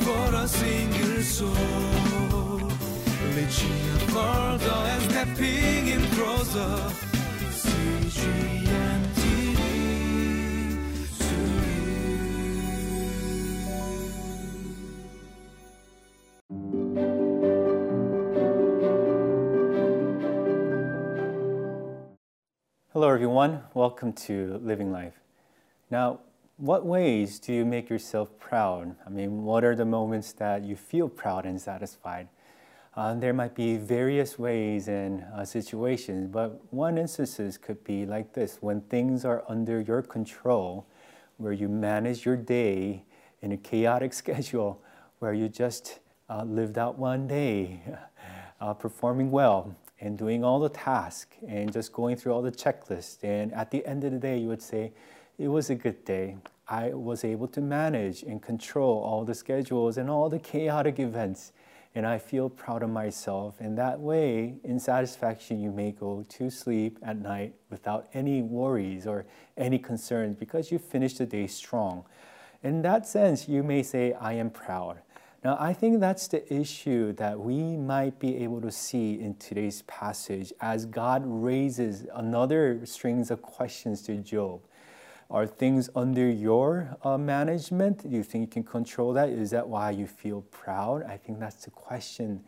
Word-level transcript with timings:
for 0.00 0.34
a 0.34 0.48
single 0.48 1.22
soul. 1.22 1.90
And 4.92 5.02
stepping 5.10 5.88
in 5.88 6.02
closer. 6.10 6.92
Hello, 22.92 23.08
everyone. 23.08 23.62
Welcome 23.72 24.12
to 24.12 24.60
Living 24.62 24.92
Life. 24.92 25.14
Now, 25.90 26.20
what 26.60 26.84
ways 26.84 27.38
do 27.38 27.54
you 27.54 27.64
make 27.64 27.88
yourself 27.88 28.38
proud? 28.38 28.94
I 29.06 29.08
mean, 29.08 29.44
what 29.44 29.64
are 29.64 29.74
the 29.74 29.86
moments 29.86 30.32
that 30.34 30.62
you 30.62 30.76
feel 30.76 31.08
proud 31.08 31.46
and 31.46 31.58
satisfied? 31.58 32.28
Uh, 32.94 33.14
there 33.14 33.32
might 33.32 33.54
be 33.54 33.78
various 33.78 34.38
ways 34.38 34.86
and 34.86 35.24
uh, 35.34 35.42
situations, 35.42 36.28
but 36.30 36.60
one 36.70 36.98
instances 36.98 37.56
could 37.56 37.82
be 37.82 38.04
like 38.04 38.34
this 38.34 38.58
when 38.60 38.82
things 38.82 39.24
are 39.24 39.42
under 39.48 39.80
your 39.80 40.02
control, 40.02 40.86
where 41.38 41.54
you 41.54 41.66
manage 41.66 42.26
your 42.26 42.36
day 42.36 43.04
in 43.40 43.52
a 43.52 43.56
chaotic 43.56 44.12
schedule, 44.22 44.82
where 45.18 45.32
you 45.32 45.48
just 45.48 46.00
uh, 46.28 46.44
lived 46.44 46.76
out 46.76 46.98
one 46.98 47.26
day, 47.26 47.80
uh, 48.60 48.74
performing 48.74 49.30
well, 49.30 49.74
and 49.98 50.18
doing 50.18 50.44
all 50.44 50.60
the 50.60 50.68
tasks 50.68 51.36
and 51.48 51.72
just 51.72 51.90
going 51.90 52.16
through 52.16 52.32
all 52.32 52.42
the 52.42 52.52
checklists. 52.52 53.24
And 53.24 53.50
at 53.54 53.70
the 53.70 53.84
end 53.86 54.04
of 54.04 54.12
the 54.12 54.18
day, 54.18 54.36
you 54.36 54.48
would 54.48 54.62
say, 54.62 54.92
it 55.40 55.48
was 55.48 55.70
a 55.70 55.74
good 55.74 56.04
day. 56.04 56.36
I 56.70 56.94
was 56.94 57.24
able 57.24 57.48
to 57.48 57.60
manage 57.60 58.22
and 58.22 58.40
control 58.40 59.02
all 59.02 59.24
the 59.24 59.34
schedules 59.34 59.98
and 59.98 60.08
all 60.08 60.28
the 60.28 60.38
chaotic 60.38 61.00
events. 61.00 61.52
And 61.96 62.06
I 62.06 62.18
feel 62.18 62.48
proud 62.48 62.84
of 62.84 62.90
myself. 62.90 63.56
And 63.58 63.76
that 63.76 63.98
way, 63.98 64.54
in 64.62 64.78
satisfaction, 64.78 65.60
you 65.60 65.72
may 65.72 65.90
go 65.90 66.24
to 66.28 66.48
sleep 66.48 67.00
at 67.02 67.18
night 67.18 67.54
without 67.68 68.06
any 68.14 68.42
worries 68.42 69.08
or 69.08 69.26
any 69.56 69.80
concerns 69.80 70.36
because 70.36 70.70
you 70.70 70.78
finished 70.78 71.18
the 71.18 71.26
day 71.26 71.48
strong. 71.48 72.04
In 72.62 72.82
that 72.82 73.08
sense, 73.08 73.48
you 73.48 73.64
may 73.64 73.82
say, 73.82 74.12
I 74.12 74.34
am 74.34 74.50
proud. 74.50 75.00
Now, 75.42 75.56
I 75.58 75.72
think 75.72 75.98
that's 75.98 76.28
the 76.28 76.54
issue 76.54 77.14
that 77.14 77.40
we 77.40 77.76
might 77.76 78.20
be 78.20 78.36
able 78.44 78.60
to 78.60 78.70
see 78.70 79.18
in 79.20 79.34
today's 79.36 79.82
passage 79.82 80.52
as 80.60 80.84
God 80.84 81.22
raises 81.24 82.06
another 82.14 82.82
strings 82.84 83.32
of 83.32 83.42
questions 83.42 84.02
to 84.02 84.16
Job. 84.16 84.60
Are 85.30 85.46
things 85.46 85.88
under 85.94 86.28
your 86.28 86.96
uh, 87.04 87.16
management? 87.16 88.02
Do 88.02 88.16
you 88.16 88.24
think 88.24 88.42
you 88.42 88.48
can 88.48 88.64
control 88.64 89.12
that? 89.12 89.28
Is 89.28 89.50
that 89.50 89.68
why 89.68 89.92
you 89.92 90.08
feel 90.08 90.42
proud? 90.50 91.04
I 91.04 91.16
think 91.16 91.38
that's 91.38 91.64
the 91.64 91.70
question 91.70 92.42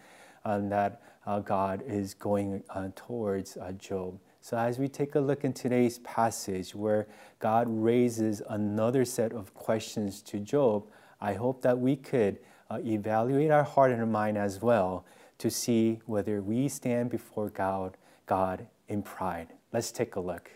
uh, 0.44 0.58
that 0.68 1.00
uh, 1.24 1.38
God 1.38 1.84
is 1.86 2.14
going 2.14 2.64
uh, 2.70 2.88
towards 2.96 3.56
uh, 3.56 3.70
Job. 3.72 4.18
So, 4.40 4.56
as 4.58 4.80
we 4.80 4.88
take 4.88 5.14
a 5.14 5.20
look 5.20 5.44
in 5.44 5.52
today's 5.52 6.00
passage 6.00 6.74
where 6.74 7.06
God 7.38 7.66
raises 7.68 8.42
another 8.48 9.04
set 9.04 9.32
of 9.32 9.54
questions 9.54 10.20
to 10.22 10.40
Job, 10.40 10.88
I 11.20 11.34
hope 11.34 11.62
that 11.62 11.78
we 11.78 11.94
could 11.94 12.40
uh, 12.68 12.80
evaluate 12.84 13.52
our 13.52 13.62
heart 13.62 13.92
and 13.92 14.00
our 14.00 14.06
mind 14.06 14.36
as 14.36 14.60
well 14.60 15.06
to 15.38 15.50
see 15.50 16.00
whether 16.06 16.42
we 16.42 16.68
stand 16.68 17.10
before 17.10 17.50
God, 17.50 17.96
God 18.26 18.66
in 18.88 19.02
pride. 19.02 19.52
Let's 19.72 19.92
take 19.92 20.16
a 20.16 20.20
look. 20.20 20.50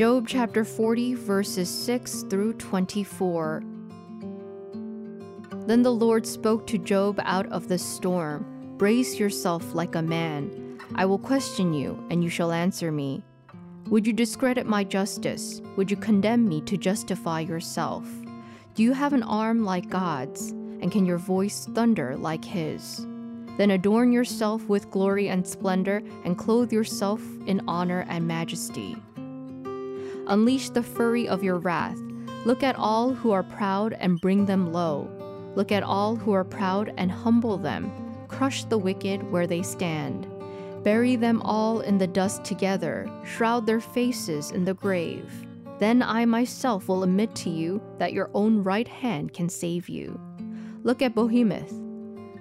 Job 0.00 0.26
chapter 0.26 0.64
40, 0.64 1.12
verses 1.12 1.68
6 1.68 2.22
through 2.30 2.54
24. 2.54 3.62
Then 5.66 5.82
the 5.82 5.92
Lord 5.92 6.26
spoke 6.26 6.66
to 6.68 6.78
Job 6.78 7.20
out 7.22 7.44
of 7.52 7.68
the 7.68 7.76
storm 7.76 8.46
Brace 8.78 9.18
yourself 9.18 9.74
like 9.74 9.96
a 9.96 10.00
man 10.00 10.78
I 10.94 11.04
will 11.04 11.18
question 11.18 11.74
you, 11.74 12.02
and 12.08 12.24
you 12.24 12.30
shall 12.30 12.50
answer 12.50 12.90
me. 12.90 13.22
Would 13.90 14.06
you 14.06 14.14
discredit 14.14 14.64
my 14.64 14.84
justice? 14.84 15.60
Would 15.76 15.90
you 15.90 15.98
condemn 15.98 16.48
me 16.48 16.62
to 16.62 16.78
justify 16.78 17.40
yourself? 17.40 18.08
Do 18.74 18.82
you 18.82 18.94
have 18.94 19.12
an 19.12 19.22
arm 19.22 19.66
like 19.66 19.90
God's, 19.90 20.52
and 20.52 20.90
can 20.90 21.04
your 21.04 21.18
voice 21.18 21.68
thunder 21.74 22.16
like 22.16 22.42
His? 22.42 23.06
Then 23.58 23.72
adorn 23.72 24.12
yourself 24.12 24.66
with 24.66 24.90
glory 24.90 25.28
and 25.28 25.46
splendor, 25.46 26.02
and 26.24 26.38
clothe 26.38 26.72
yourself 26.72 27.20
in 27.44 27.60
honor 27.68 28.06
and 28.08 28.26
majesty. 28.26 28.96
Unleash 30.30 30.70
the 30.70 30.82
fury 30.82 31.28
of 31.28 31.42
your 31.42 31.58
wrath. 31.58 32.00
Look 32.44 32.62
at 32.62 32.76
all 32.76 33.12
who 33.12 33.32
are 33.32 33.42
proud 33.42 33.94
and 33.94 34.20
bring 34.20 34.46
them 34.46 34.72
low. 34.72 35.10
Look 35.56 35.72
at 35.72 35.82
all 35.82 36.14
who 36.14 36.30
are 36.30 36.44
proud 36.44 36.94
and 36.96 37.10
humble 37.10 37.58
them. 37.58 37.90
Crush 38.28 38.62
the 38.62 38.78
wicked 38.78 39.28
where 39.32 39.48
they 39.48 39.62
stand. 39.62 40.28
Bury 40.84 41.16
them 41.16 41.42
all 41.42 41.80
in 41.80 41.98
the 41.98 42.06
dust 42.06 42.44
together, 42.44 43.10
shroud 43.24 43.66
their 43.66 43.80
faces 43.80 44.52
in 44.52 44.64
the 44.64 44.74
grave. 44.74 45.30
Then 45.80 46.00
I 46.00 46.24
myself 46.26 46.86
will 46.86 47.02
admit 47.02 47.34
to 47.36 47.50
you 47.50 47.82
that 47.98 48.12
your 48.12 48.30
own 48.32 48.62
right 48.62 48.86
hand 48.86 49.34
can 49.34 49.48
save 49.48 49.88
you. 49.88 50.18
Look 50.84 51.02
at 51.02 51.16
Behemoth, 51.16 51.74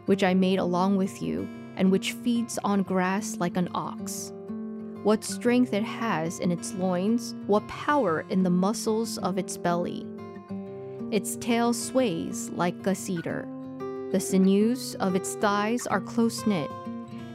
which 0.05 0.23
I 0.23 0.35
made 0.35 0.59
along 0.59 0.97
with 0.97 1.23
you, 1.23 1.49
and 1.75 1.91
which 1.91 2.11
feeds 2.11 2.59
on 2.63 2.83
grass 2.83 3.37
like 3.37 3.57
an 3.57 3.69
ox. 3.73 4.31
What 5.03 5.23
strength 5.23 5.73
it 5.73 5.83
has 5.83 6.39
in 6.39 6.51
its 6.51 6.73
loins, 6.73 7.33
what 7.47 7.67
power 7.69 8.25
in 8.29 8.43
the 8.43 8.49
muscles 8.49 9.17
of 9.19 9.37
its 9.37 9.55
belly. 9.55 10.05
Its 11.09 11.37
tail 11.37 11.71
sways 11.71 12.49
like 12.49 12.85
a 12.85 12.93
cedar. 12.93 13.47
The 14.11 14.19
sinews 14.19 14.95
of 14.95 15.15
its 15.15 15.35
thighs 15.35 15.87
are 15.87 16.01
close 16.01 16.45
knit. 16.45 16.69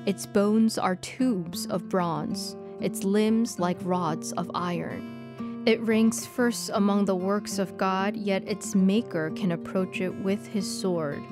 Its 0.04 0.26
bones 0.26 0.76
are 0.76 0.96
tubes 0.96 1.66
of 1.66 1.88
bronze, 1.88 2.54
its 2.80 3.02
limbs 3.02 3.58
like 3.58 3.78
rods 3.82 4.32
of 4.32 4.50
iron. 4.54 5.62
It 5.64 5.80
ranks 5.80 6.26
first 6.26 6.70
among 6.74 7.06
the 7.06 7.16
works 7.16 7.58
of 7.58 7.78
God, 7.78 8.14
yet 8.14 8.46
its 8.46 8.74
maker 8.74 9.30
can 9.34 9.52
approach 9.52 10.02
it 10.02 10.14
with 10.16 10.46
his 10.48 10.70
sword. 10.70 11.22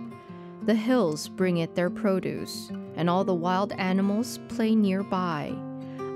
The 0.62 0.74
hills 0.74 1.28
bring 1.28 1.58
it 1.58 1.74
their 1.74 1.90
produce, 1.90 2.70
and 2.96 3.10
all 3.10 3.24
the 3.24 3.34
wild 3.34 3.72
animals 3.72 4.40
play 4.48 4.74
nearby. 4.74 5.54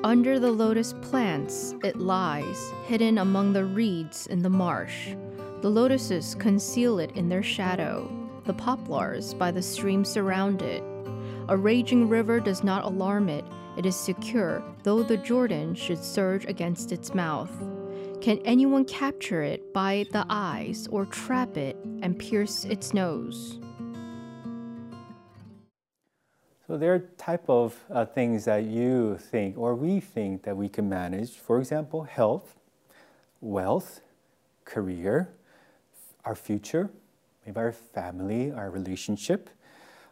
Under 0.05 0.39
the 0.39 0.53
lotus 0.53 0.93
plants 0.93 1.75
it 1.83 1.97
lies, 1.97 2.73
hidden 2.87 3.19
among 3.19 3.53
the 3.53 3.65
reeds 3.65 4.27
in 4.27 4.43
the 4.43 4.51
marsh. 4.51 5.15
The 5.63 5.71
lotuses 5.71 6.35
conceal 6.35 6.99
it 6.99 7.11
in 7.17 7.29
their 7.29 7.43
shadow, 7.43 8.11
the 8.45 8.53
poplars 8.53 9.35
by 9.35 9.51
the 9.51 9.63
stream 9.63 10.05
surround 10.05 10.63
it. 10.63 10.83
A 11.49 11.57
raging 11.57 12.09
river 12.09 12.41
does 12.41 12.63
not 12.63 12.85
alarm 12.85 13.29
it, 13.29 13.45
it 13.77 13.87
is 13.87 13.97
secure, 13.97 14.63
though 14.85 15.03
the 15.03 15.17
Jordan 15.17 15.75
should 15.75 16.03
surge 16.03 16.45
against 16.45 16.93
its 16.93 17.15
mouth. 17.15 17.51
Can 18.21 18.39
anyone 18.45 18.85
capture 18.85 19.43
it 19.43 19.73
by 19.73 20.07
the 20.13 20.25
eyes 20.29 20.89
or 20.91 21.07
trap 21.07 21.57
it 21.57 21.77
and 22.03 22.19
pierce 22.19 22.65
its 22.65 22.95
nose? 22.95 23.59
So 26.67 26.77
there 26.77 26.95
are 26.95 26.99
type 27.17 27.45
of 27.49 27.79
uh, 27.93 28.05
things 28.07 28.45
that 28.47 28.65
you 28.65 29.19
think 29.19 29.57
or 29.57 29.77
we 29.77 30.01
think 30.01 30.43
that 30.43 30.57
we 30.57 30.69
can 30.69 30.89
manage. 30.89 31.31
For 31.31 31.61
example, 31.61 32.03
health, 32.03 32.57
wealth, 33.41 34.01
career, 34.65 35.29
our 36.25 36.35
future, 36.35 36.91
maybe 37.45 37.61
our 37.61 37.71
family, 37.71 38.51
our 38.51 38.69
relationship, 38.69 39.49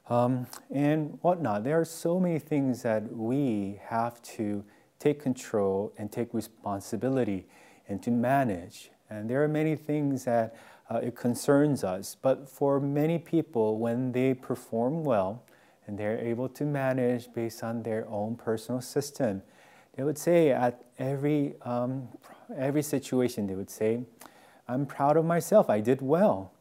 um, 0.08 0.46
and 0.70 1.18
whatnot. 1.22 1.64
There 1.64 1.80
are 1.80 1.84
so 1.84 2.20
many 2.20 2.38
things 2.38 2.82
that 2.82 3.12
we 3.12 3.80
have 3.86 4.22
to 4.36 4.64
take 5.00 5.20
control 5.20 5.92
and 5.98 6.12
take 6.12 6.32
responsibility 6.32 7.46
and 7.88 8.00
to 8.04 8.12
manage. 8.12 8.90
And 9.10 9.28
there 9.28 9.42
are 9.42 9.48
many 9.48 9.74
things 9.74 10.24
that 10.26 10.54
uh, 10.88 11.00
it 11.02 11.16
concerns 11.16 11.82
us. 11.82 12.16
But 12.20 12.48
for 12.48 12.78
many 12.78 13.18
people, 13.18 13.78
when 13.78 14.12
they 14.12 14.34
perform 14.34 15.02
well 15.02 15.42
and 15.86 15.98
they're 15.98 16.18
able 16.18 16.48
to 16.50 16.64
manage 16.64 17.32
based 17.32 17.62
on 17.62 17.82
their 17.82 18.06
own 18.08 18.36
personal 18.36 18.80
system, 18.80 19.42
they 19.96 20.02
would 20.02 20.18
say 20.18 20.50
at 20.50 20.82
every, 20.98 21.54
um, 21.62 22.08
every 22.56 22.82
situation, 22.82 23.46
they 23.46 23.54
would 23.54 23.70
say, 23.70 24.00
I'm 24.66 24.86
proud 24.86 25.16
of 25.16 25.24
myself, 25.24 25.70
I 25.70 25.80
did 25.80 26.00
well. 26.02 26.52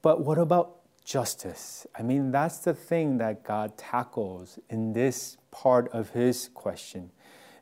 But 0.00 0.24
what 0.24 0.38
about 0.38 0.82
justice. 1.04 1.86
I 1.98 2.02
mean, 2.02 2.30
that's 2.30 2.58
the 2.58 2.74
thing 2.74 3.18
that 3.18 3.44
God 3.44 3.76
tackles 3.76 4.58
in 4.70 4.92
this 4.92 5.36
part 5.50 5.88
of 5.88 6.10
his 6.10 6.48
question. 6.54 7.10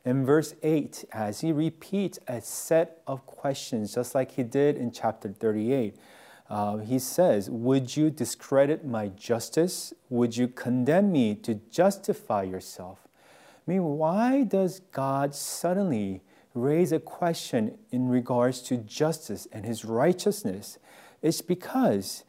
In 0.03 0.25
verse 0.25 0.55
8, 0.63 1.05
as 1.11 1.41
he 1.41 1.51
repeats 1.51 2.17
a 2.27 2.41
set 2.41 3.01
of 3.05 3.25
questions, 3.25 3.93
just 3.93 4.15
like 4.15 4.31
he 4.31 4.43
did 4.43 4.77
in 4.77 4.91
chapter 4.91 5.29
38, 5.29 5.95
uh, 6.51 6.79
he 6.79 6.99
says, 6.99 7.49
Would 7.49 7.95
you 7.95 8.09
discredit 8.09 8.85
my 8.85 9.07
justice? 9.07 9.93
Would 10.09 10.35
you 10.35 10.49
condemn 10.49 11.09
me 11.09 11.33
to 11.35 11.55
justify 11.71 12.43
yourself? 12.43 13.07
I 13.07 13.71
mean, 13.71 13.83
why 13.97 14.43
does 14.43 14.81
God 14.91 15.33
suddenly 15.33 16.21
raise 16.53 16.91
a 16.91 16.99
question 16.99 17.77
in 17.91 18.09
regards 18.09 18.61
to 18.63 18.75
justice 18.75 19.47
and 19.53 19.65
his 19.65 19.85
righteousness? 19.85 20.77
It's 21.21 21.41
because 21.41 22.25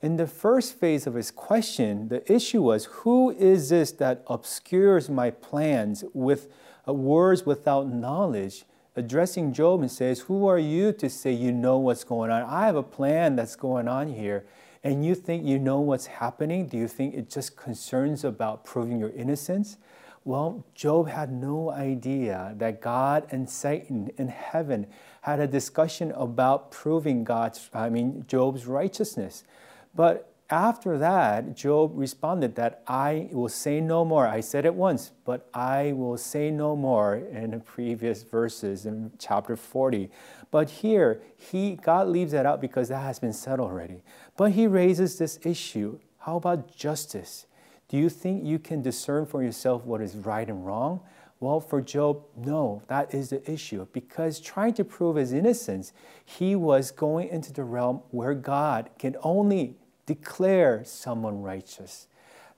in 0.00 0.16
the 0.16 0.26
first 0.26 0.74
phase 0.74 1.06
of 1.06 1.14
his 1.14 1.30
question, 1.30 2.08
the 2.08 2.32
issue 2.32 2.62
was 2.62 2.86
who 2.86 3.30
is 3.30 3.68
this 3.68 3.92
that 3.92 4.24
obscures 4.26 5.08
my 5.08 5.30
plans 5.30 6.02
with 6.12 6.52
uh, 6.88 6.92
words 6.92 7.46
without 7.46 7.86
knowledge? 7.86 8.64
Addressing 8.94 9.52
Job 9.54 9.80
and 9.80 9.90
says, 9.90 10.20
Who 10.20 10.46
are 10.46 10.58
you 10.58 10.92
to 10.94 11.08
say 11.08 11.32
you 11.32 11.50
know 11.50 11.78
what's 11.78 12.04
going 12.04 12.30
on? 12.30 12.42
I 12.42 12.66
have 12.66 12.76
a 12.76 12.82
plan 12.82 13.36
that's 13.36 13.56
going 13.56 13.88
on 13.88 14.08
here, 14.08 14.44
and 14.84 15.04
you 15.04 15.14
think 15.14 15.46
you 15.46 15.58
know 15.58 15.80
what's 15.80 16.06
happening? 16.06 16.66
Do 16.66 16.76
you 16.76 16.88
think 16.88 17.14
it 17.14 17.30
just 17.30 17.56
concerns 17.56 18.22
about 18.22 18.64
proving 18.64 18.98
your 18.98 19.10
innocence? 19.10 19.78
Well, 20.24 20.64
Job 20.74 21.08
had 21.08 21.32
no 21.32 21.70
idea 21.70 22.54
that 22.58 22.80
God 22.80 23.26
and 23.30 23.48
Satan 23.48 24.10
in 24.18 24.28
heaven 24.28 24.86
had 25.22 25.40
a 25.40 25.46
discussion 25.46 26.12
about 26.12 26.70
proving 26.70 27.24
God's, 27.24 27.70
I 27.74 27.88
mean, 27.88 28.24
Job's 28.28 28.66
righteousness. 28.66 29.42
But 29.94 30.31
after 30.52 30.98
that, 30.98 31.56
Job 31.56 31.92
responded 31.94 32.56
that 32.56 32.82
I 32.86 33.30
will 33.32 33.48
say 33.48 33.80
no 33.80 34.04
more. 34.04 34.28
I 34.28 34.40
said 34.40 34.66
it 34.66 34.74
once, 34.74 35.10
but 35.24 35.48
I 35.54 35.92
will 35.92 36.18
say 36.18 36.50
no 36.50 36.76
more 36.76 37.16
in 37.16 37.52
the 37.52 37.58
previous 37.58 38.22
verses 38.22 38.84
in 38.84 39.12
chapter 39.18 39.56
40. 39.56 40.10
But 40.50 40.68
here, 40.68 41.22
he 41.38 41.76
God 41.76 42.08
leaves 42.08 42.32
that 42.32 42.44
out 42.44 42.60
because 42.60 42.90
that 42.90 42.98
has 42.98 43.18
been 43.18 43.32
said 43.32 43.60
already. 43.60 44.02
But 44.36 44.52
he 44.52 44.66
raises 44.66 45.16
this 45.16 45.38
issue. 45.42 45.98
How 46.18 46.36
about 46.36 46.76
justice? 46.76 47.46
Do 47.88 47.96
you 47.96 48.10
think 48.10 48.44
you 48.44 48.58
can 48.58 48.82
discern 48.82 49.24
for 49.24 49.42
yourself 49.42 49.86
what 49.86 50.02
is 50.02 50.16
right 50.16 50.48
and 50.48 50.66
wrong? 50.66 51.00
Well, 51.40 51.60
for 51.60 51.80
Job, 51.80 52.24
no, 52.36 52.82
that 52.88 53.14
is 53.14 53.30
the 53.30 53.50
issue. 53.50 53.86
Because 53.92 54.38
trying 54.38 54.74
to 54.74 54.84
prove 54.84 55.16
his 55.16 55.32
innocence, 55.32 55.94
he 56.24 56.54
was 56.54 56.90
going 56.90 57.28
into 57.28 57.52
the 57.54 57.64
realm 57.64 58.02
where 58.10 58.34
God 58.34 58.90
can 58.98 59.16
only 59.22 59.76
declare 60.06 60.82
someone 60.84 61.42
righteous. 61.42 62.06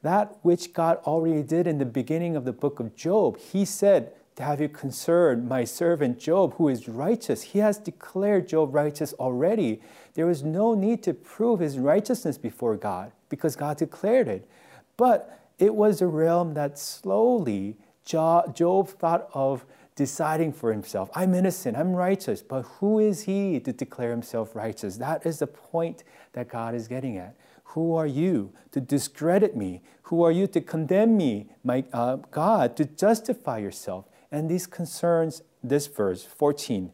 That 0.02 0.37
which 0.43 0.73
God 0.73 0.99
already 1.06 1.43
did 1.43 1.67
in 1.67 1.79
the 1.79 1.87
beginning 1.87 2.37
of 2.37 2.44
the 2.44 2.52
book 2.52 2.79
of 2.79 2.94
Job, 2.94 3.38
he 3.38 3.64
said, 3.64 4.12
to 4.37 4.43
Have 4.43 4.61
you 4.61 4.69
concerned 4.69 5.49
my 5.49 5.64
servant 5.64 6.19
Job, 6.19 6.55
who 6.55 6.69
is 6.69 6.88
righteous? 6.88 7.43
He 7.43 7.61
has 7.61 7.79
declared 7.79 8.49
Job 8.49 8.75
righteous 8.75 9.12
already. 9.14 9.81
There 10.14 10.26
was 10.26 10.43
no 10.43 10.75
need 10.75 11.02
to 11.05 11.14
prove 11.14 11.61
his 11.61 11.79
righteousness 11.79 12.37
before 12.37 12.76
God 12.76 13.12
because 13.29 13.56
God 13.56 13.76
declared 13.76 14.29
it. 14.29 14.49
But 14.97 15.40
it 15.58 15.75
was 15.75 16.02
a 16.02 16.06
realm 16.06 16.55
that 16.55 16.79
slowly 16.79 17.76
Job 18.05 18.88
thought 18.88 19.29
of 19.32 19.64
deciding 19.96 20.52
for 20.52 20.73
himself. 20.73 21.08
I'm 21.14 21.35
innocent, 21.35 21.76
I'm 21.76 21.93
righteous, 21.93 22.43
but 22.43 22.62
who 22.62 22.99
is 22.99 23.23
he 23.23 23.61
to 23.61 23.73
declare 23.73 24.11
himself 24.11 24.56
righteous? 24.56 24.96
That 24.96 25.25
is 25.25 25.38
the 25.38 25.46
point 25.46 26.02
that 26.32 26.49
God 26.49 26.75
is 26.75 26.88
getting 26.88 27.17
at. 27.17 27.37
Who 27.69 27.94
are 27.94 28.06
you 28.06 28.52
to 28.73 28.81
discredit 28.81 29.56
me? 29.56 29.82
Who 30.02 30.23
are 30.23 30.32
you 30.32 30.46
to 30.49 30.61
condemn 30.61 31.17
me, 31.17 31.50
my 31.62 31.85
uh, 31.93 32.17
God, 32.17 32.76
to 32.76 32.85
justify 32.85 33.58
yourself? 33.58 34.06
And 34.31 34.49
these 34.49 34.67
concerns 34.67 35.43
this 35.62 35.87
verse 35.87 36.25
14. 36.25 36.93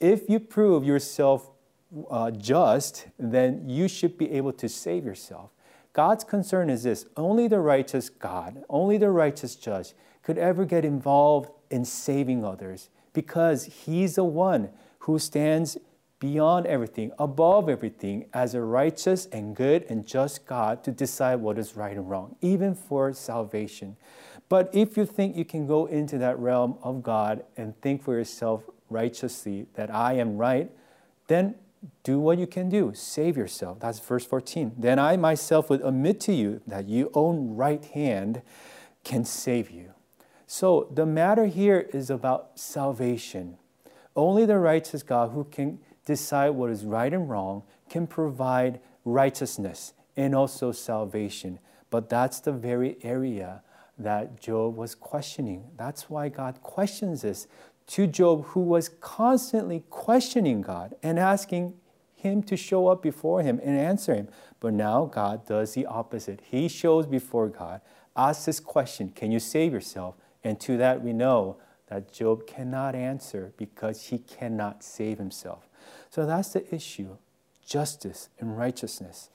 If 0.00 0.28
you 0.28 0.40
prove 0.40 0.84
yourself 0.84 1.50
uh, 2.10 2.30
just, 2.30 3.06
then 3.18 3.68
you 3.68 3.88
should 3.88 4.18
be 4.18 4.30
able 4.32 4.52
to 4.54 4.68
save 4.68 5.04
yourself. 5.04 5.50
God's 5.92 6.24
concern 6.24 6.70
is 6.70 6.82
this 6.82 7.06
only 7.16 7.48
the 7.48 7.60
righteous 7.60 8.08
God, 8.08 8.62
only 8.68 8.98
the 8.98 9.10
righteous 9.10 9.56
judge 9.56 9.94
could 10.22 10.38
ever 10.38 10.64
get 10.64 10.84
involved 10.84 11.50
in 11.70 11.84
saving 11.84 12.44
others 12.44 12.88
because 13.12 13.64
he's 13.64 14.14
the 14.14 14.24
one 14.24 14.70
who 15.00 15.18
stands 15.18 15.78
beyond 16.20 16.66
everything, 16.66 17.12
above 17.18 17.68
everything, 17.68 18.26
as 18.32 18.54
a 18.54 18.60
righteous 18.60 19.26
and 19.26 19.54
good 19.54 19.84
and 19.88 20.06
just 20.06 20.46
God 20.46 20.82
to 20.84 20.90
decide 20.90 21.36
what 21.36 21.58
is 21.58 21.76
right 21.76 21.96
and 21.96 22.10
wrong, 22.10 22.36
even 22.40 22.74
for 22.74 23.12
salvation. 23.12 23.96
But 24.48 24.70
if 24.74 24.96
you 24.96 25.04
think 25.04 25.36
you 25.36 25.44
can 25.44 25.66
go 25.66 25.86
into 25.86 26.18
that 26.18 26.38
realm 26.38 26.78
of 26.82 27.02
God 27.02 27.44
and 27.56 27.80
think 27.80 28.02
for 28.02 28.14
yourself 28.14 28.64
righteously 28.90 29.66
that 29.74 29.94
I 29.94 30.14
am 30.14 30.36
right, 30.36 30.70
then 31.28 31.54
do 32.02 32.18
what 32.18 32.38
you 32.38 32.46
can 32.46 32.68
do. 32.68 32.92
Save 32.94 33.36
yourself. 33.36 33.78
That's 33.80 34.00
verse 34.00 34.24
14. 34.24 34.72
Then 34.76 34.98
I 34.98 35.16
myself 35.16 35.70
would 35.70 35.84
admit 35.84 36.18
to 36.20 36.32
you 36.32 36.60
that 36.66 36.88
your 36.88 37.10
own 37.14 37.54
right 37.54 37.84
hand 37.84 38.42
can 39.04 39.24
save 39.24 39.70
you. 39.70 39.92
So 40.50 40.88
the 40.90 41.04
matter 41.04 41.44
here 41.44 41.90
is 41.92 42.08
about 42.08 42.58
salvation. 42.58 43.58
Only 44.16 44.46
the 44.46 44.58
righteous 44.58 45.02
God 45.02 45.32
who 45.32 45.44
can 45.44 45.78
decide 46.06 46.50
what 46.50 46.70
is 46.70 46.86
right 46.86 47.12
and 47.12 47.28
wrong 47.28 47.64
can 47.90 48.06
provide 48.06 48.80
righteousness 49.04 49.92
and 50.16 50.34
also 50.34 50.72
salvation. 50.72 51.58
But 51.90 52.08
that's 52.08 52.40
the 52.40 52.52
very 52.52 52.96
area 53.02 53.62
that 53.98 54.40
Job 54.40 54.74
was 54.74 54.94
questioning. 54.94 55.64
That's 55.76 56.08
why 56.08 56.30
God 56.30 56.62
questions 56.62 57.20
this 57.20 57.46
to 57.88 58.06
Job, 58.06 58.46
who 58.46 58.60
was 58.60 58.88
constantly 58.88 59.84
questioning 59.90 60.62
God 60.62 60.94
and 61.02 61.18
asking 61.18 61.74
him 62.14 62.42
to 62.44 62.56
show 62.56 62.88
up 62.88 63.02
before 63.02 63.42
him 63.42 63.60
and 63.62 63.76
answer 63.76 64.14
him. 64.14 64.28
But 64.60 64.72
now 64.72 65.04
God 65.04 65.46
does 65.46 65.74
the 65.74 65.84
opposite. 65.84 66.40
He 66.42 66.68
shows 66.68 67.04
before 67.04 67.48
God, 67.48 67.82
asks 68.16 68.46
this 68.46 68.60
question 68.60 69.10
Can 69.10 69.30
you 69.30 69.40
save 69.40 69.74
yourself? 69.74 70.14
And 70.44 70.60
to 70.60 70.76
that, 70.76 71.02
we 71.02 71.12
know 71.12 71.58
that 71.88 72.12
Job 72.12 72.46
cannot 72.46 72.94
answer 72.94 73.52
because 73.56 74.06
he 74.06 74.18
cannot 74.18 74.82
save 74.82 75.18
himself. 75.18 75.68
So 76.10 76.26
that's 76.26 76.52
the 76.52 76.74
issue 76.74 77.16
justice 77.64 78.30
and 78.38 78.56
righteousness. 78.56 79.28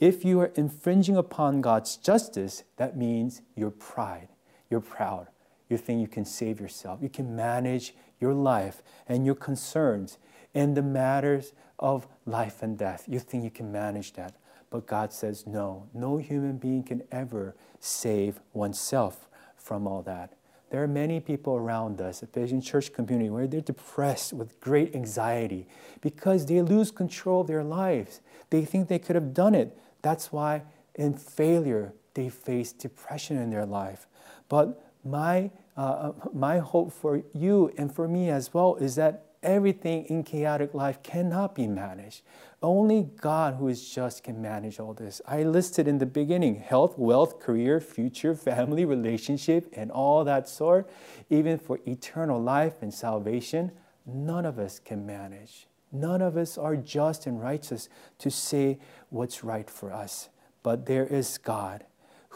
If 0.00 0.24
you 0.24 0.40
are 0.40 0.52
infringing 0.56 1.16
upon 1.16 1.60
God's 1.60 1.96
justice, 1.96 2.64
that 2.76 2.96
means 2.96 3.42
your 3.54 3.70
pride. 3.70 4.28
You're 4.68 4.80
proud. 4.80 5.28
You 5.68 5.76
think 5.76 6.00
you 6.00 6.08
can 6.08 6.24
save 6.24 6.60
yourself. 6.60 7.00
You 7.00 7.08
can 7.08 7.36
manage 7.36 7.94
your 8.20 8.34
life 8.34 8.82
and 9.08 9.24
your 9.24 9.36
concerns 9.36 10.18
in 10.52 10.74
the 10.74 10.82
matters 10.82 11.52
of 11.78 12.06
life 12.24 12.62
and 12.62 12.76
death. 12.76 13.04
You 13.06 13.20
think 13.20 13.44
you 13.44 13.50
can 13.50 13.70
manage 13.70 14.14
that. 14.14 14.34
But 14.68 14.86
God 14.86 15.12
says, 15.12 15.46
no, 15.46 15.86
no 15.94 16.16
human 16.16 16.58
being 16.58 16.82
can 16.82 17.02
ever 17.12 17.54
save 17.78 18.40
oneself 18.52 19.28
from 19.56 19.86
all 19.86 20.02
that. 20.02 20.34
There 20.70 20.82
are 20.82 20.88
many 20.88 21.20
people 21.20 21.54
around 21.54 22.00
us, 22.00 22.24
in 22.34 22.60
church 22.60 22.92
community, 22.92 23.30
where 23.30 23.46
they're 23.46 23.60
depressed 23.60 24.32
with 24.32 24.60
great 24.60 24.94
anxiety 24.94 25.68
because 26.00 26.46
they 26.46 26.60
lose 26.60 26.90
control 26.90 27.42
of 27.42 27.46
their 27.46 27.62
lives. 27.62 28.20
They 28.50 28.64
think 28.64 28.88
they 28.88 28.98
could 28.98 29.14
have 29.14 29.32
done 29.32 29.54
it. 29.54 29.78
That's 30.02 30.32
why 30.32 30.62
in 30.96 31.14
failure, 31.14 31.92
they 32.14 32.28
face 32.28 32.72
depression 32.72 33.36
in 33.36 33.50
their 33.50 33.66
life. 33.66 34.08
But 34.48 34.82
my, 35.04 35.50
uh, 35.76 35.80
uh, 35.80 36.12
my 36.32 36.58
hope 36.58 36.92
for 36.92 37.22
you 37.32 37.72
and 37.76 37.94
for 37.94 38.08
me 38.08 38.30
as 38.30 38.52
well 38.52 38.76
is 38.76 38.96
that 38.96 39.25
everything 39.46 40.04
in 40.06 40.24
chaotic 40.24 40.74
life 40.74 41.02
cannot 41.02 41.54
be 41.54 41.66
managed. 41.66 42.22
Only 42.62 43.08
God, 43.20 43.54
who 43.54 43.68
is 43.68 43.88
just, 43.88 44.24
can 44.24 44.42
manage 44.42 44.80
all 44.80 44.92
this. 44.92 45.22
I 45.26 45.44
listed 45.44 45.86
in 45.86 45.98
the 45.98 46.06
beginning 46.06 46.56
health, 46.56 46.98
wealth, 46.98 47.38
career, 47.40 47.80
future, 47.80 48.34
family, 48.34 48.84
relationship, 48.84 49.72
and 49.72 49.90
all 49.90 50.24
that 50.24 50.48
sort. 50.48 50.90
Even 51.30 51.58
for 51.58 51.78
eternal 51.86 52.42
life 52.42 52.82
and 52.82 52.92
salvation, 52.92 53.70
none 54.04 54.44
of 54.44 54.58
us 54.58 54.78
can 54.78 55.06
manage. 55.06 55.68
None 55.92 56.20
of 56.20 56.36
us 56.36 56.58
are 56.58 56.76
just 56.76 57.26
and 57.26 57.40
righteous 57.40 57.88
to 58.18 58.30
say 58.30 58.78
what's 59.08 59.44
right 59.44 59.70
for 59.70 59.92
us. 59.92 60.28
But 60.62 60.86
there 60.86 61.06
is 61.06 61.38
God 61.38 61.84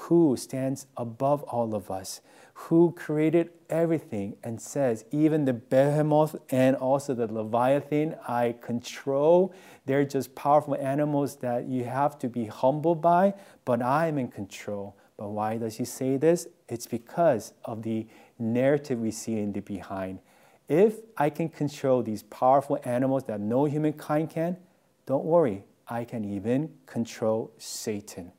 who 0.04 0.34
stands 0.34 0.86
above 0.96 1.42
all 1.42 1.74
of 1.74 1.90
us, 1.90 2.22
who 2.54 2.90
created 2.92 3.50
everything 3.68 4.34
and 4.42 4.60
says, 4.60 5.04
even 5.10 5.44
the 5.44 5.52
behemoth 5.52 6.34
and 6.48 6.74
also 6.76 7.14
the 7.14 7.30
leviathan, 7.30 8.16
I 8.26 8.54
control. 8.62 9.52
They're 9.84 10.06
just 10.06 10.34
powerful 10.34 10.74
animals 10.76 11.36
that 11.36 11.66
you 11.66 11.84
have 11.84 12.18
to 12.20 12.28
be 12.28 12.46
humbled 12.46 13.02
by, 13.02 13.34
but 13.66 13.82
I'm 13.82 14.16
in 14.16 14.28
control. 14.28 14.96
But 15.18 15.28
why 15.28 15.58
does 15.58 15.76
he 15.76 15.84
say 15.84 16.16
this? 16.16 16.48
It's 16.66 16.86
because 16.86 17.52
of 17.66 17.82
the 17.82 18.06
narrative 18.38 18.98
we 18.98 19.10
see 19.10 19.38
in 19.38 19.52
the 19.52 19.60
behind. 19.60 20.20
If 20.66 21.00
I 21.18 21.28
can 21.28 21.50
control 21.50 22.02
these 22.02 22.22
powerful 22.22 22.78
animals 22.84 23.24
that 23.24 23.40
no 23.40 23.66
humankind 23.66 24.30
can, 24.30 24.56
don't 25.04 25.24
worry, 25.24 25.64
I 25.86 26.04
can 26.04 26.24
even 26.24 26.70
control 26.86 27.52
Satan 27.58 28.32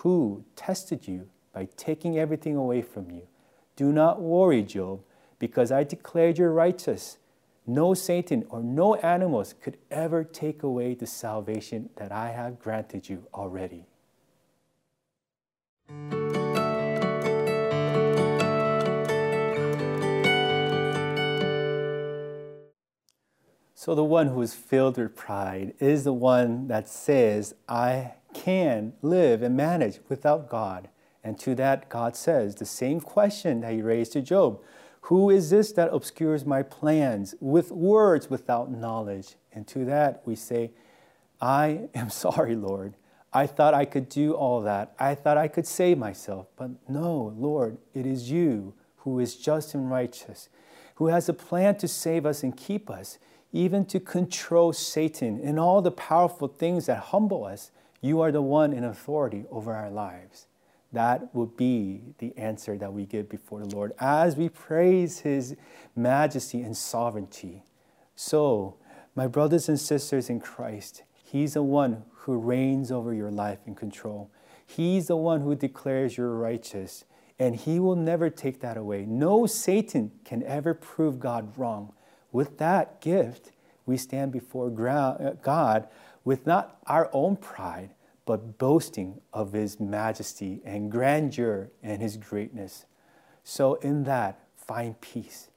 who 0.00 0.42
tested 0.56 1.06
you 1.06 1.28
by 1.52 1.68
taking 1.76 2.18
everything 2.18 2.56
away 2.56 2.80
from 2.80 3.10
you. 3.10 3.20
Do 3.76 3.92
not 3.92 4.22
worry, 4.22 4.62
Job, 4.62 5.02
because 5.38 5.70
I 5.70 5.84
declared 5.84 6.38
you 6.38 6.46
righteous. 6.46 7.18
No 7.66 7.92
Satan 7.92 8.46
or 8.48 8.62
no 8.62 8.94
animals 8.96 9.54
could 9.60 9.76
ever 9.90 10.24
take 10.24 10.62
away 10.62 10.94
the 10.94 11.06
salvation 11.06 11.90
that 11.96 12.12
I 12.12 12.30
have 12.30 12.58
granted 12.58 13.10
you 13.10 13.26
already. 13.34 13.84
So, 23.74 23.94
the 23.94 24.04
one 24.04 24.28
who 24.28 24.40
is 24.40 24.54
filled 24.54 24.96
with 24.96 25.14
pride 25.14 25.74
is 25.78 26.04
the 26.04 26.12
one 26.12 26.68
that 26.68 26.88
says, 26.88 27.54
I 27.68 28.12
can 28.34 28.92
live 29.02 29.42
and 29.42 29.56
manage 29.56 30.00
without 30.08 30.48
God. 30.48 30.88
And 31.22 31.38
to 31.40 31.54
that, 31.56 31.88
God 31.88 32.16
says 32.16 32.54
the 32.54 32.66
same 32.66 33.00
question 33.00 33.60
that 33.60 33.72
he 33.72 33.82
raised 33.82 34.12
to 34.12 34.22
Job 34.22 34.60
Who 35.02 35.30
is 35.30 35.50
this 35.50 35.72
that 35.72 35.92
obscures 35.92 36.44
my 36.46 36.62
plans 36.62 37.34
with 37.40 37.70
words 37.70 38.30
without 38.30 38.70
knowledge? 38.70 39.36
And 39.52 39.66
to 39.68 39.84
that, 39.86 40.22
we 40.24 40.36
say, 40.36 40.72
I 41.40 41.88
am 41.94 42.10
sorry, 42.10 42.56
Lord. 42.56 42.94
I 43.32 43.46
thought 43.46 43.74
I 43.74 43.84
could 43.84 44.08
do 44.08 44.32
all 44.32 44.60
that. 44.62 44.92
I 44.98 45.14
thought 45.14 45.38
I 45.38 45.46
could 45.46 45.66
save 45.66 45.98
myself. 45.98 46.48
But 46.56 46.70
no, 46.88 47.32
Lord, 47.36 47.78
it 47.94 48.04
is 48.04 48.30
you 48.30 48.74
who 48.98 49.20
is 49.20 49.36
just 49.36 49.72
and 49.72 49.90
righteous, 49.90 50.48
who 50.96 51.06
has 51.06 51.28
a 51.28 51.32
plan 51.32 51.76
to 51.76 51.88
save 51.88 52.26
us 52.26 52.42
and 52.42 52.56
keep 52.56 52.90
us 52.90 53.18
even 53.52 53.84
to 53.84 53.98
control 53.98 54.72
Satan 54.72 55.40
and 55.42 55.58
all 55.58 55.82
the 55.82 55.90
powerful 55.90 56.48
things 56.48 56.86
that 56.86 56.98
humble 56.98 57.44
us, 57.44 57.70
you 58.00 58.20
are 58.20 58.32
the 58.32 58.42
one 58.42 58.72
in 58.72 58.84
authority 58.84 59.44
over 59.50 59.74
our 59.74 59.90
lives. 59.90 60.46
That 60.92 61.34
would 61.34 61.56
be 61.56 62.00
the 62.18 62.36
answer 62.36 62.76
that 62.78 62.92
we 62.92 63.06
give 63.06 63.28
before 63.28 63.60
the 63.60 63.74
Lord 63.74 63.92
as 64.00 64.36
we 64.36 64.48
praise 64.48 65.20
His 65.20 65.56
majesty 65.94 66.62
and 66.62 66.76
sovereignty. 66.76 67.62
So, 68.16 68.76
my 69.14 69.26
brothers 69.26 69.68
and 69.68 69.78
sisters 69.78 70.28
in 70.28 70.40
Christ, 70.40 71.02
He's 71.22 71.54
the 71.54 71.62
one 71.62 72.04
who 72.12 72.36
reigns 72.36 72.90
over 72.90 73.14
your 73.14 73.30
life 73.30 73.60
and 73.66 73.76
control. 73.76 74.30
He's 74.66 75.06
the 75.06 75.16
one 75.16 75.42
who 75.42 75.54
declares 75.54 76.16
you're 76.16 76.34
righteous, 76.34 77.04
and 77.38 77.54
He 77.54 77.78
will 77.78 77.96
never 77.96 78.30
take 78.30 78.60
that 78.60 78.76
away. 78.76 79.04
No 79.06 79.46
Satan 79.46 80.10
can 80.24 80.42
ever 80.42 80.74
prove 80.74 81.20
God 81.20 81.56
wrong 81.56 81.92
with 82.32 82.58
that 82.58 83.00
gift, 83.00 83.52
we 83.86 83.96
stand 83.96 84.32
before 84.32 84.68
uh, 84.88 85.32
God 85.42 85.88
with 86.24 86.46
not 86.46 86.78
our 86.86 87.10
own 87.12 87.36
pride, 87.36 87.90
but 88.26 88.58
boasting 88.58 89.20
of 89.32 89.52
His 89.52 89.80
majesty 89.80 90.60
and 90.64 90.90
grandeur 90.90 91.70
and 91.82 92.00
His 92.02 92.16
greatness. 92.16 92.86
So, 93.44 93.74
in 93.74 94.04
that, 94.04 94.40
find 94.56 95.00
peace. 95.00 95.48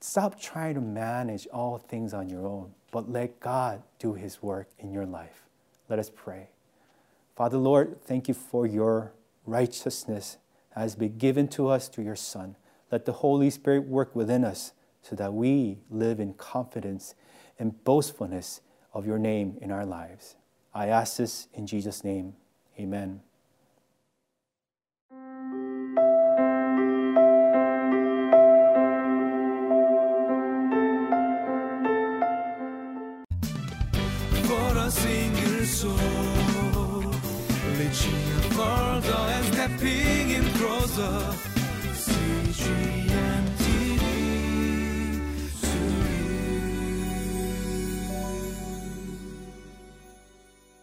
Stop 0.00 0.40
trying 0.40 0.74
to 0.74 0.80
manage 0.80 1.46
all 1.52 1.78
things 1.78 2.12
on 2.12 2.28
your 2.28 2.46
own, 2.46 2.72
but 2.90 3.10
let 3.10 3.40
God 3.40 3.82
do 3.98 4.14
His 4.14 4.42
work 4.42 4.68
in 4.78 4.92
your 4.92 5.06
life. 5.06 5.46
Let 5.88 5.98
us 5.98 6.10
pray. 6.14 6.48
Father, 7.36 7.56
Lord, 7.56 8.02
thank 8.02 8.28
you 8.28 8.34
for 8.34 8.66
your 8.66 9.12
righteousness 9.46 10.38
has 10.70 10.94
been 10.94 11.18
given 11.18 11.48
to 11.48 11.68
us 11.68 11.88
through 11.88 12.04
your 12.04 12.16
Son. 12.16 12.56
Let 12.90 13.04
the 13.04 13.12
Holy 13.12 13.50
Spirit 13.50 13.86
work 13.86 14.14
within 14.14 14.44
us 14.44 14.72
so 15.02 15.16
that 15.16 15.32
we 15.32 15.78
live 15.90 16.20
in 16.20 16.34
confidence 16.34 17.14
and 17.58 17.82
boastfulness 17.84 18.60
of 18.94 19.06
your 19.06 19.18
name 19.18 19.58
in 19.60 19.70
our 19.70 19.86
lives. 19.86 20.36
I 20.74 20.88
ask 20.88 21.16
this 21.16 21.48
in 21.54 21.66
Jesus' 21.66 22.04
name. 22.04 22.34
Amen. 22.78 23.20
Single 34.92 35.64
soul, 35.64 37.14
reaching 37.78 38.22
further 38.50 39.22
and 39.34 39.46
stepping 39.54 40.30
in 40.30 40.44
closer. 40.52 41.51